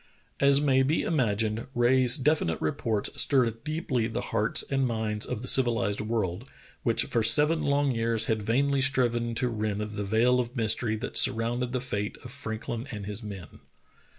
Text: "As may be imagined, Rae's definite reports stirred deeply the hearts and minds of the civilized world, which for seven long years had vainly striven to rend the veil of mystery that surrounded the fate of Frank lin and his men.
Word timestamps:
"As 0.49 0.59
may 0.59 0.81
be 0.81 1.03
imagined, 1.03 1.67
Rae's 1.75 2.17
definite 2.17 2.59
reports 2.59 3.11
stirred 3.21 3.63
deeply 3.63 4.07
the 4.07 4.29
hearts 4.33 4.63
and 4.67 4.87
minds 4.87 5.27
of 5.27 5.43
the 5.43 5.47
civilized 5.47 6.01
world, 6.01 6.49
which 6.81 7.03
for 7.03 7.21
seven 7.21 7.61
long 7.61 7.91
years 7.91 8.25
had 8.25 8.41
vainly 8.41 8.81
striven 8.81 9.35
to 9.35 9.47
rend 9.47 9.79
the 9.81 10.03
veil 10.03 10.39
of 10.39 10.55
mystery 10.55 10.95
that 10.95 11.17
surrounded 11.17 11.71
the 11.71 11.79
fate 11.81 12.17
of 12.23 12.31
Frank 12.31 12.67
lin 12.67 12.87
and 12.91 13.05
his 13.05 13.21
men. 13.21 13.59